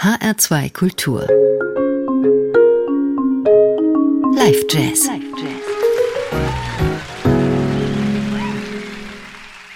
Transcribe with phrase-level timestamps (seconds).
[0.00, 1.26] HR2 Kultur.
[4.32, 5.08] Live Jazz.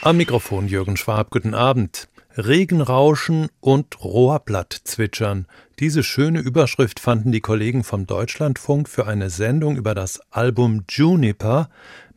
[0.03, 2.09] Am Mikrofon Jürgen Schwab, guten Abend.
[2.37, 5.49] Regenrauschen und Rohrblattzwitschern.
[5.81, 11.69] Diese schöne Überschrift fanden die Kollegen vom Deutschlandfunk für eine Sendung über das Album Juniper,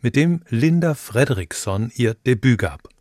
[0.01, 2.94] mit dem Linda Fredriksson ihr Debüt gab.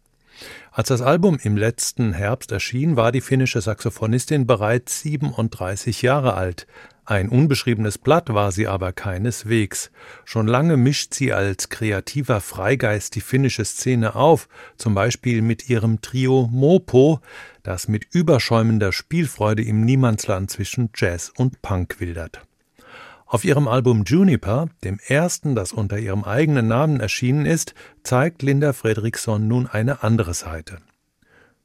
[0.77, 6.67] Als das Album im letzten Herbst erschien, war die finnische Saxophonistin bereits 37 Jahre alt.
[7.05, 9.93] Ein unbeschriebenes Blatt war sie aber keineswegs.
[10.25, 16.01] Schon lange mischt sie als kreativer Freigeist die finnische Szene auf, zum Beispiel mit ihrem
[16.01, 17.21] Trio Mopo,
[17.63, 22.43] das mit überschäumender Spielfreude im Niemandsland zwischen Jazz und Punk wildert.
[23.35, 28.73] Auf ihrem Album Juniper, dem ersten, das unter ihrem eigenen Namen erschienen ist, zeigt Linda
[28.73, 30.79] Fredriksson nun eine andere Seite.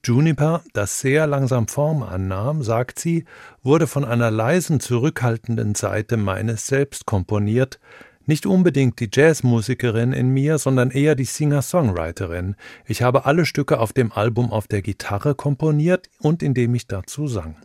[0.04, 3.26] Juniper, das sehr langsam Form annahm, sagt sie,
[3.62, 7.80] wurde von einer leisen, zurückhaltenden Seite meines Selbst komponiert,
[8.26, 12.56] nicht unbedingt die Jazzmusikerin in mir, sondern eher die Singer-Songwriterin.
[12.88, 17.28] Ich habe alle Stücke auf dem Album auf der Gitarre komponiert und indem ich dazu
[17.28, 17.58] sang.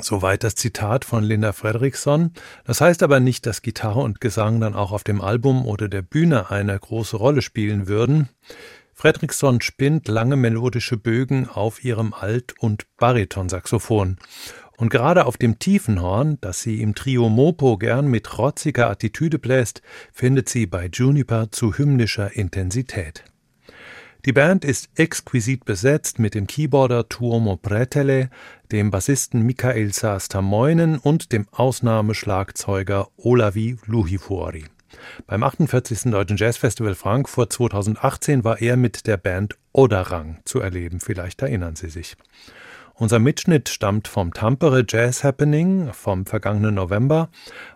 [0.00, 2.32] Soweit das Zitat von Linda Fredriksson.
[2.64, 6.02] Das heißt aber nicht, dass Gitarre und Gesang dann auch auf dem Album oder der
[6.02, 8.28] Bühne eine große Rolle spielen würden.
[8.92, 14.18] Fredriksson spinnt lange melodische Bögen auf ihrem Alt- und Baritonsaxophon.
[14.76, 19.82] Und gerade auf dem Tiefenhorn, das sie im Trio Mopo gern mit rotziger Attitüde bläst,
[20.12, 23.24] findet sie bei Juniper zu hymnischer Intensität.
[24.24, 28.30] Die Band ist exquisit besetzt mit dem Keyboarder Tuomo Pretele,
[28.74, 34.64] dem Bassisten Michael Saastamoinen und dem Ausnahmeschlagzeuger Olavi Luhifuori.
[35.28, 36.10] Beim 48.
[36.10, 41.88] Deutschen Jazzfestival Frankfurt 2018 war er mit der Band Oderang zu erleben, vielleicht erinnern Sie
[41.88, 42.16] sich.
[42.94, 47.28] Unser Mitschnitt stammt vom Tampere Jazz Happening vom vergangenen November,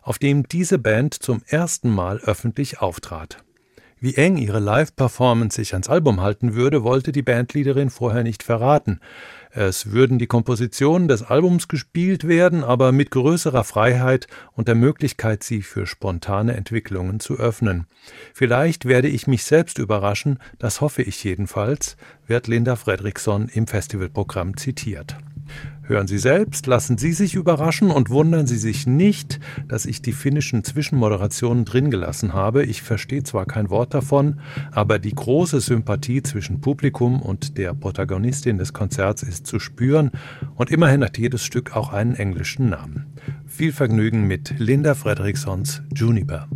[0.03, 3.45] auf dem diese Band zum ersten Mal öffentlich auftrat.
[4.01, 9.01] Wie eng ihre Live-Performance sich ans Album halten würde, wollte die Bandleaderin vorher nicht verraten.
[9.51, 15.43] Es würden die Kompositionen des Albums gespielt werden, aber mit größerer Freiheit und der Möglichkeit,
[15.43, 17.87] sie für spontane Entwicklungen zu öffnen.
[18.35, 24.57] Vielleicht werde ich mich selbst überraschen, das hoffe ich jedenfalls, wird Linda Fredriksson im Festivalprogramm
[24.57, 25.17] zitiert.
[25.89, 30.13] Hören Sie selbst, lassen Sie sich überraschen und wundern Sie sich nicht, dass ich die
[30.13, 32.63] finnischen Zwischenmoderationen drin gelassen habe.
[32.67, 34.39] Ich verstehe zwar kein Wort davon,
[34.71, 40.11] aber die große Sympathie zwischen Publikum und der Protagonistin des Konzerts ist zu spüren
[40.57, 43.07] und immerhin hat jedes Stück auch einen englischen Namen.
[43.47, 46.49] Viel Vergnügen mit Linda Fredriksons Juniper.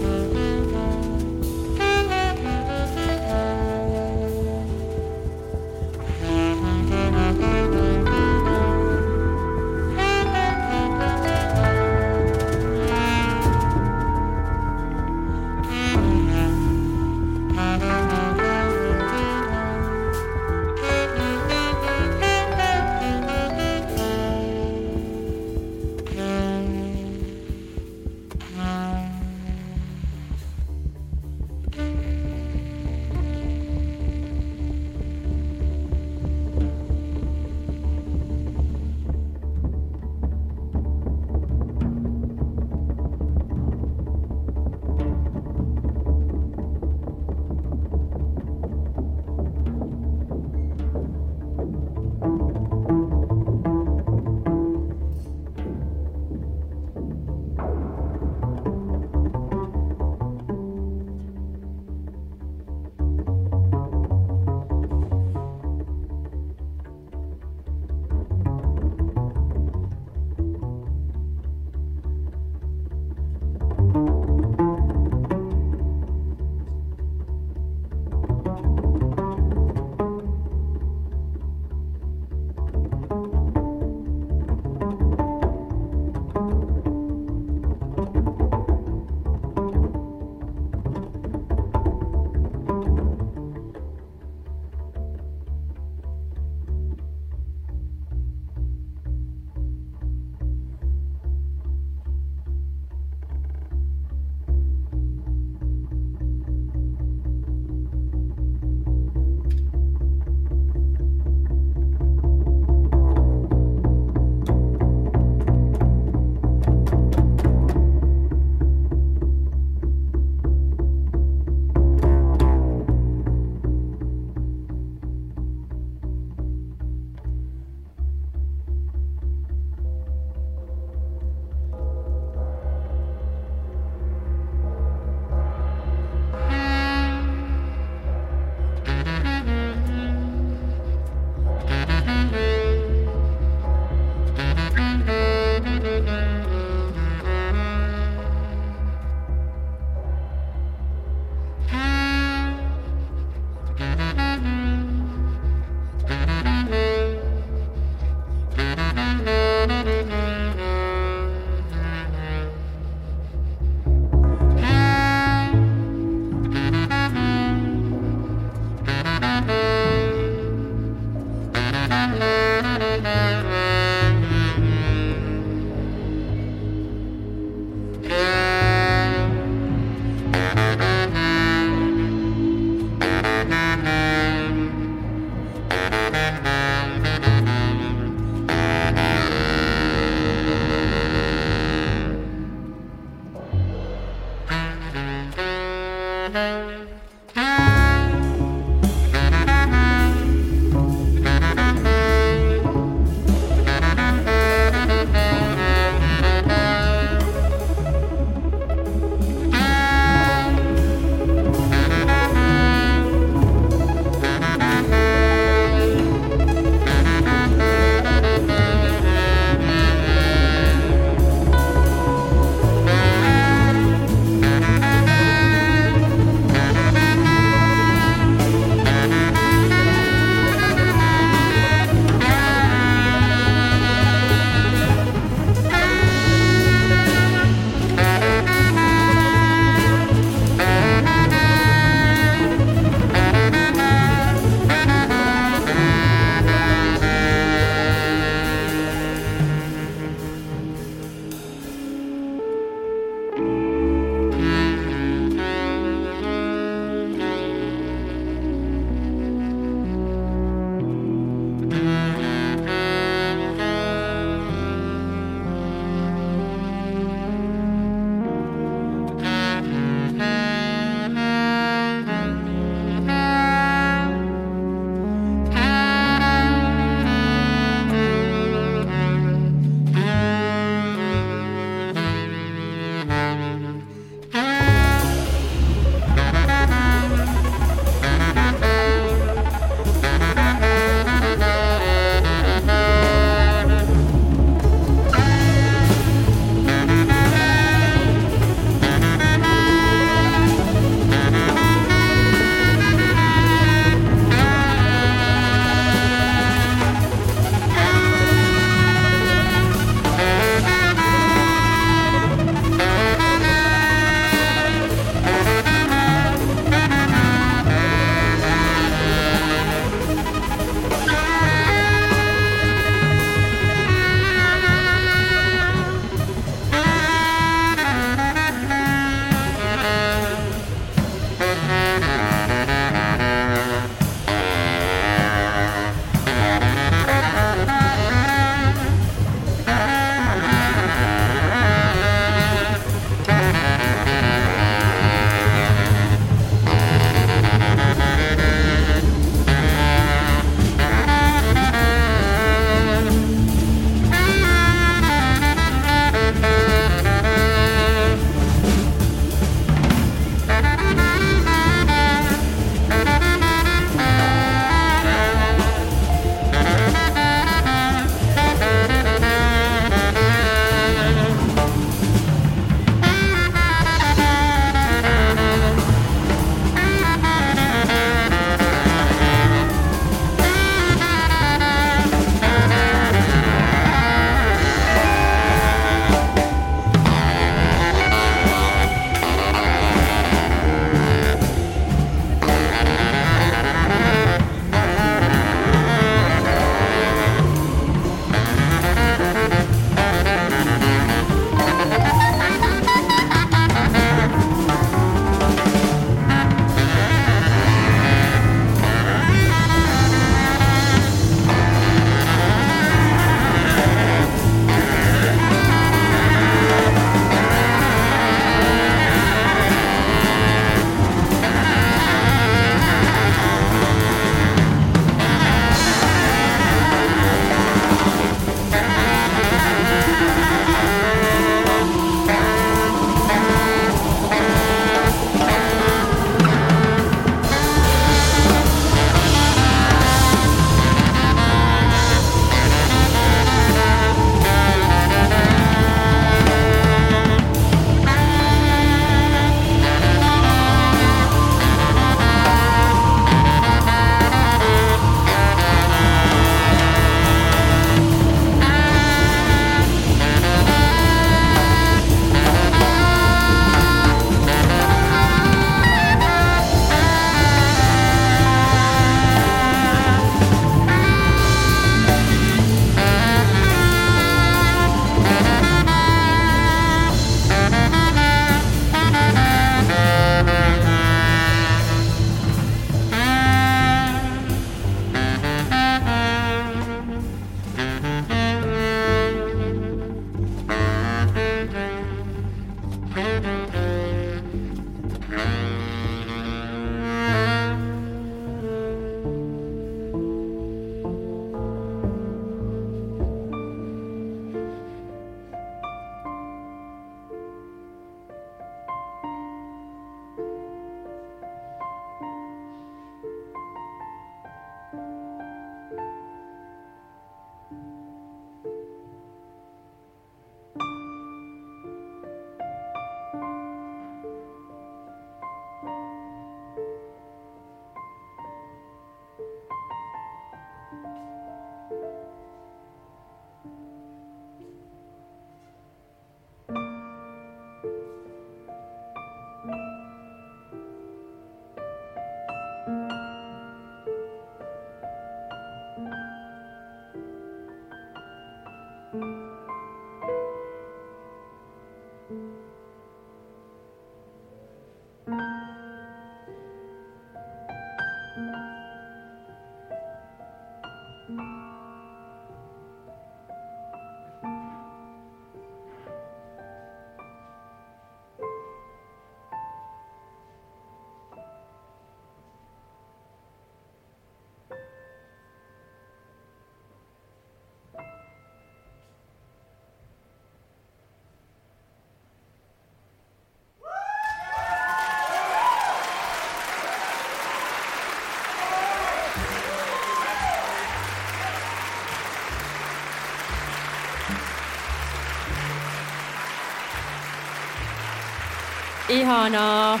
[599.08, 600.00] Ihanaa.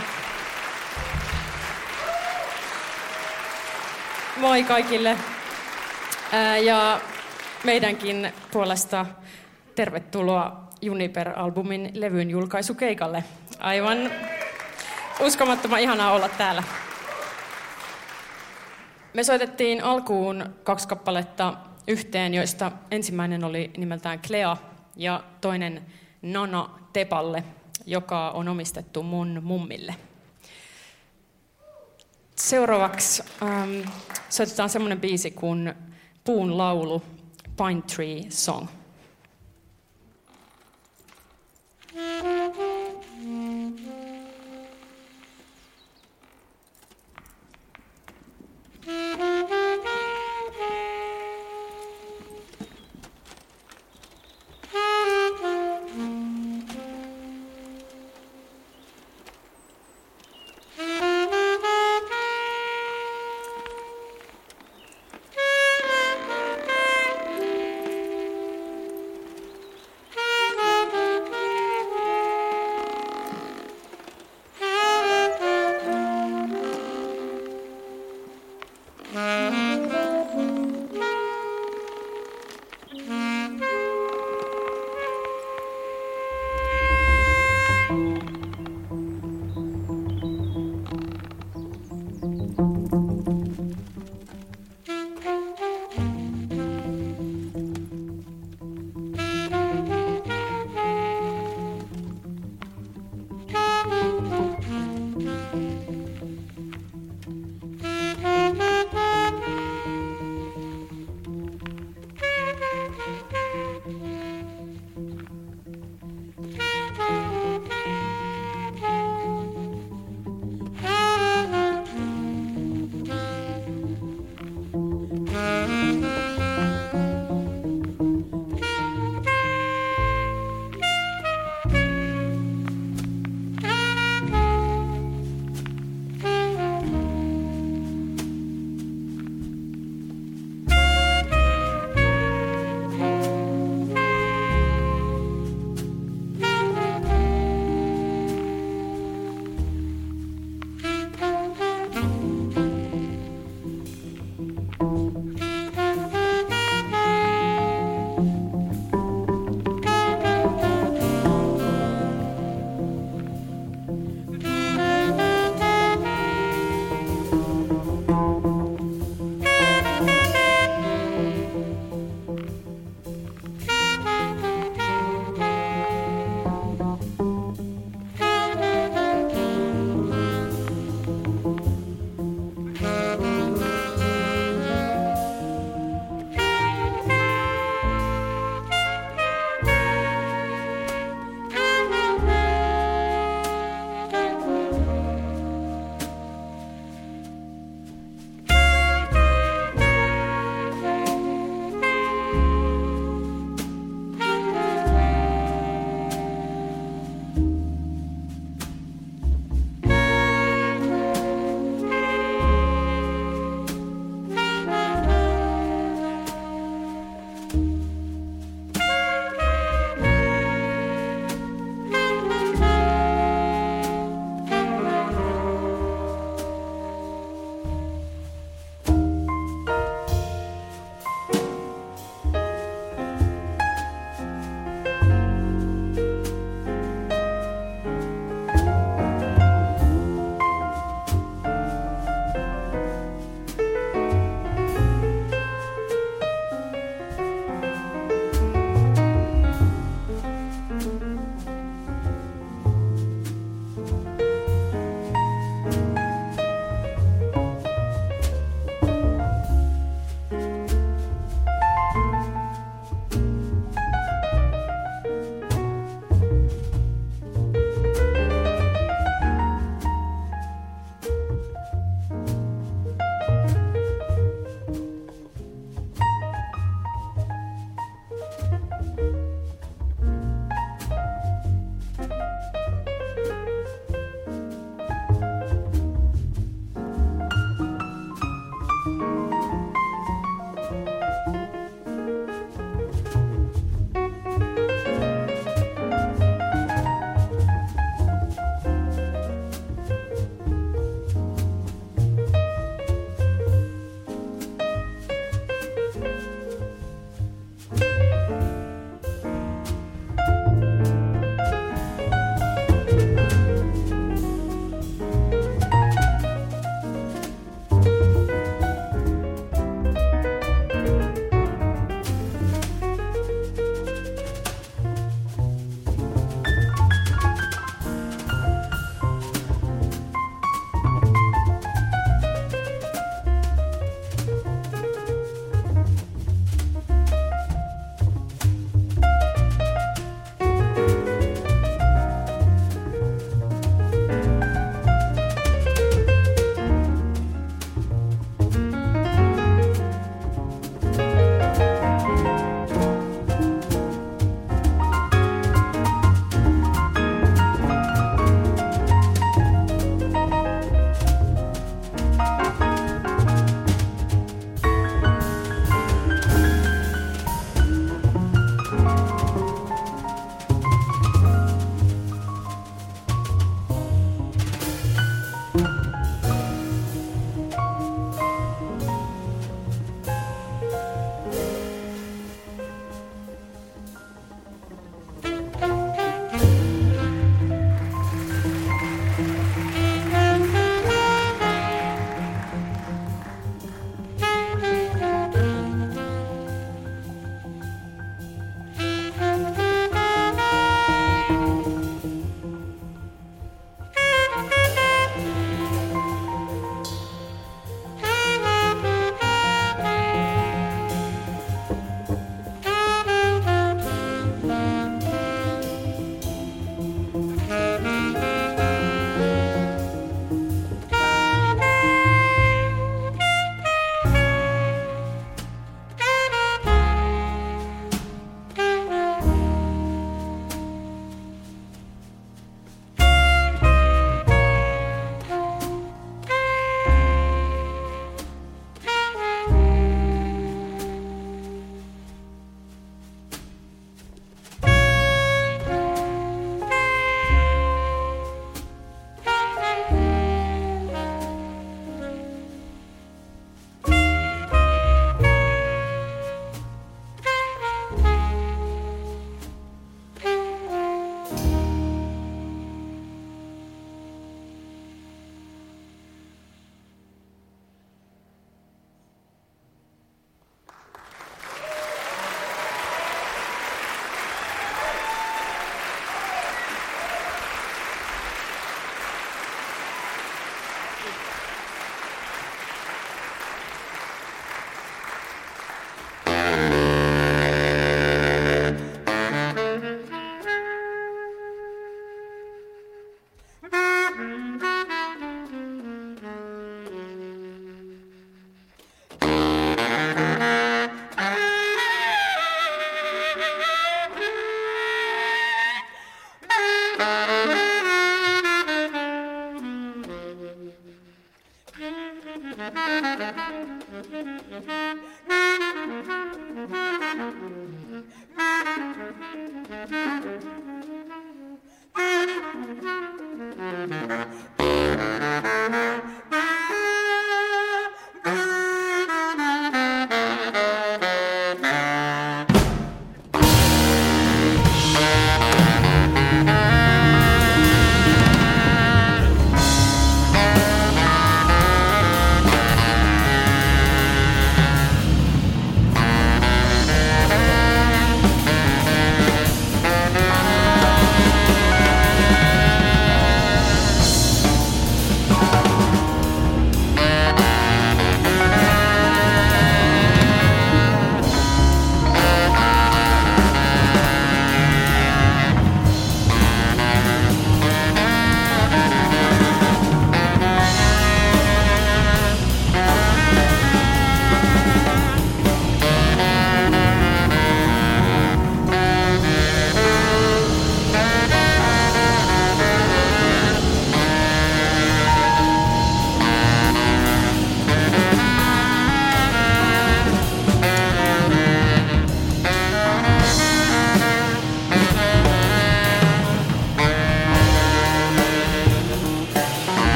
[4.36, 5.16] Moi kaikille.
[6.64, 7.00] Ja
[7.64, 9.06] meidänkin puolesta
[9.74, 13.24] tervetuloa Juniper-albumin levyn julkaisukeikalle.
[13.58, 14.10] Aivan
[15.20, 16.62] uskomattoman ihanaa olla täällä.
[19.14, 21.54] Me soitettiin alkuun kaksi kappaletta
[21.88, 24.56] yhteen, joista ensimmäinen oli nimeltään Clea
[24.96, 25.82] ja toinen
[26.22, 27.44] Nana Tepalle–
[27.86, 29.94] joka on omistettu mun mummille.
[32.36, 33.88] Seuraavaksi ähm,
[34.28, 35.74] soitetaan semmoinen biisi kuin
[36.24, 37.02] Puun laulu,
[37.56, 38.68] Pine Tree Song.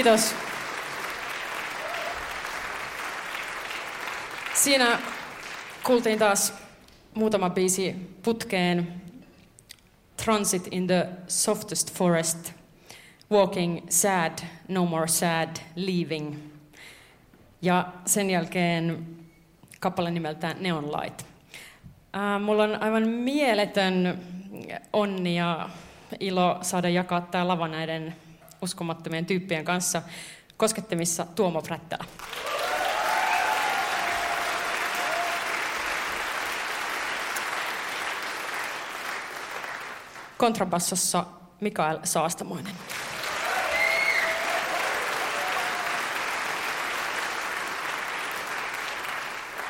[0.00, 0.34] Kiitos.
[4.54, 4.98] Siinä
[5.84, 6.54] kuultiin taas
[7.14, 8.94] muutama biisi putkeen.
[10.24, 12.52] Transit in the softest forest,
[13.30, 14.38] Walking sad,
[14.68, 16.36] no more sad, leaving.
[17.62, 19.06] Ja sen jälkeen
[19.80, 21.20] kappale nimeltään Neon Light.
[22.16, 24.18] Äh, mulla on aivan mieletön
[24.92, 25.68] onni ja
[26.20, 28.16] ilo saada jakaa tämä lava näiden
[28.62, 30.02] uskomattomien tyyppien kanssa
[30.56, 32.04] koskettamissa Tuomo Prättälä.
[40.38, 41.24] Kontrabassossa
[41.60, 42.74] Mikael Saastamoinen.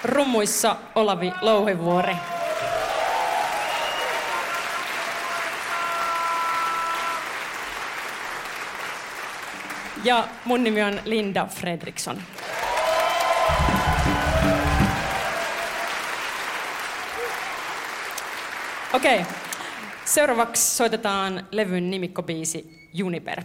[0.04, 2.16] Rummuissa Olavi Louhivuori.
[10.04, 12.22] Ja mun nimi on Linda Fredriksson.
[18.92, 19.32] Okei, okay.
[20.04, 23.42] seuraavaksi soitetaan levyn nimikkobiisi Juniper.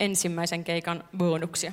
[0.00, 1.72] ensimmäisen keikan bonuksia.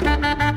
[0.00, 0.47] Música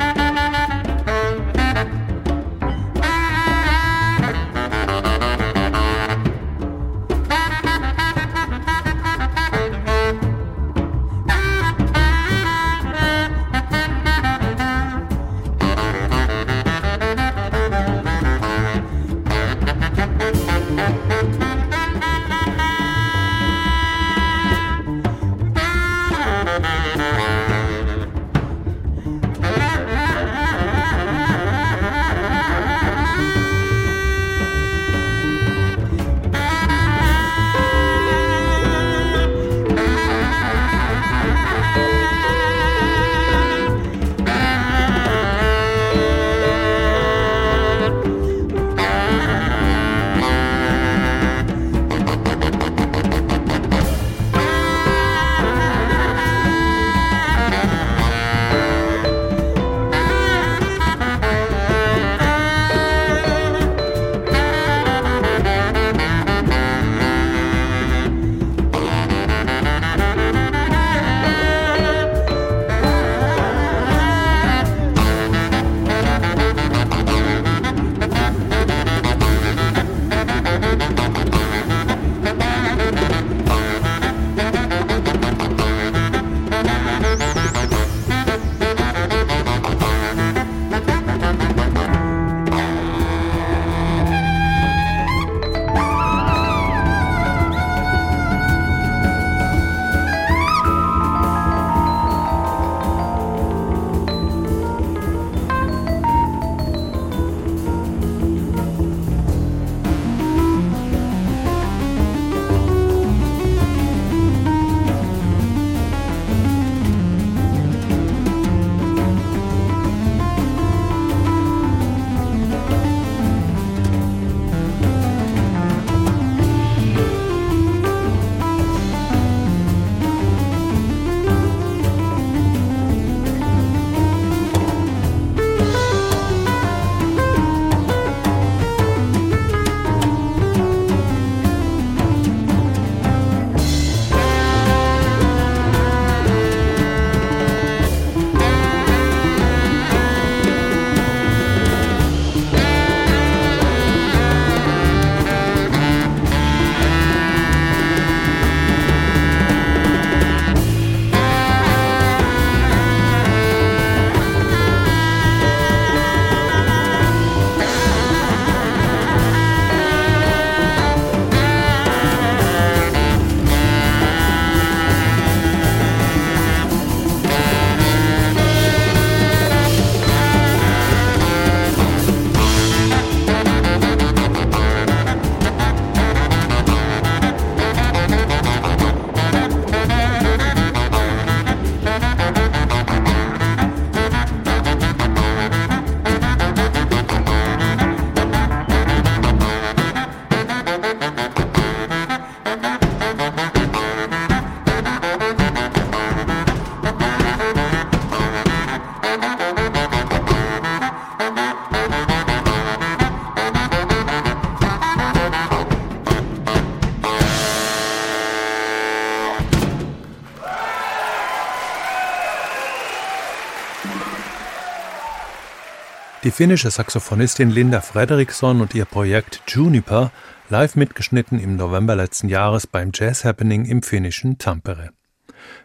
[226.32, 230.14] Die finnische Saxophonistin Linda Fredriksson und ihr Projekt Juniper
[230.48, 234.92] live mitgeschnitten im November letzten Jahres beim Jazz Happening im finnischen Tampere.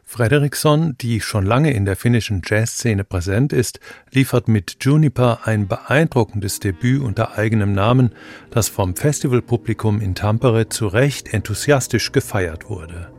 [0.02, 3.78] Fredriksson, die schon lange in der finnischen Jazzszene präsent ist,
[4.10, 8.10] liefert mit Juniper ein beeindruckendes Debüt unter eigenem Namen,
[8.50, 13.12] das vom Festivalpublikum in Tampere zu Recht enthusiastisch gefeiert wurde.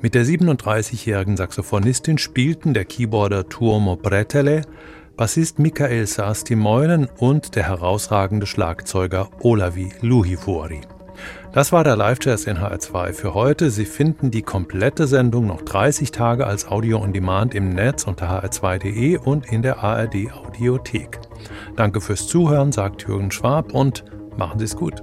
[0.00, 4.62] Mit der 37-jährigen Saxophonistin spielten der Keyboarder Tuomo Bretele,
[5.16, 10.82] Bassist Michael Saasti-Meulen und der herausragende Schlagzeuger Olavi Luhivuori.
[11.52, 13.70] Das war der Live-Jazz in HR2 für heute.
[13.70, 18.44] Sie finden die komplette Sendung noch 30 Tage als Audio on Demand im Netz unter
[18.44, 21.18] hr2.de und in der ARD Audiothek.
[21.76, 24.04] Danke fürs Zuhören, sagt Jürgen Schwab und
[24.36, 25.02] machen Sie es gut.